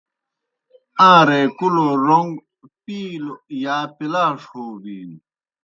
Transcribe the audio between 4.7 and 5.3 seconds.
بِینوْ۔